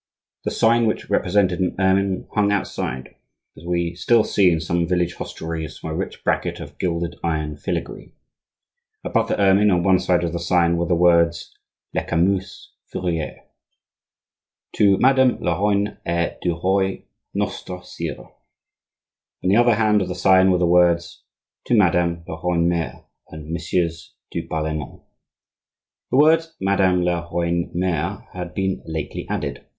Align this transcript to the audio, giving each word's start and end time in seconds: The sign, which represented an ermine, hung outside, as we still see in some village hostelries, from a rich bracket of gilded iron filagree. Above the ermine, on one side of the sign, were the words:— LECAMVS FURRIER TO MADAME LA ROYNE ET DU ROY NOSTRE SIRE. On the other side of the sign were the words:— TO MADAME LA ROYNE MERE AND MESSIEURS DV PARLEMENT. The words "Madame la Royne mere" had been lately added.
The 0.45 0.49
sign, 0.49 0.87
which 0.87 1.11
represented 1.11 1.59
an 1.59 1.75
ermine, 1.77 2.25
hung 2.33 2.51
outside, 2.51 3.13
as 3.55 3.63
we 3.63 3.93
still 3.93 4.23
see 4.23 4.49
in 4.49 4.59
some 4.59 4.87
village 4.87 5.13
hostelries, 5.13 5.77
from 5.77 5.91
a 5.91 5.95
rich 5.95 6.23
bracket 6.23 6.59
of 6.59 6.79
gilded 6.79 7.17
iron 7.23 7.55
filagree. 7.55 8.11
Above 9.03 9.27
the 9.27 9.39
ermine, 9.39 9.69
on 9.69 9.83
one 9.83 9.99
side 9.99 10.23
of 10.23 10.33
the 10.33 10.39
sign, 10.39 10.75
were 10.77 10.87
the 10.87 10.95
words:— 10.95 11.55
LECAMVS 11.93 12.69
FURRIER 12.87 13.43
TO 14.73 14.97
MADAME 14.97 15.37
LA 15.39 15.55
ROYNE 15.61 15.97
ET 16.03 16.41
DU 16.41 16.59
ROY 16.63 17.03
NOSTRE 17.35 17.81
SIRE. 17.83 18.25
On 19.43 19.49
the 19.51 19.55
other 19.55 19.75
side 19.75 20.01
of 20.01 20.07
the 20.07 20.15
sign 20.15 20.49
were 20.49 20.57
the 20.57 20.65
words:— 20.65 21.21
TO 21.65 21.75
MADAME 21.75 22.23
LA 22.27 22.41
ROYNE 22.41 22.67
MERE 22.67 23.03
AND 23.29 23.51
MESSIEURS 23.51 24.15
DV 24.33 24.49
PARLEMENT. 24.49 24.99
The 26.09 26.17
words 26.17 26.55
"Madame 26.59 27.03
la 27.03 27.29
Royne 27.31 27.69
mere" 27.75 28.25
had 28.33 28.55
been 28.55 28.81
lately 28.87 29.27
added. 29.29 29.63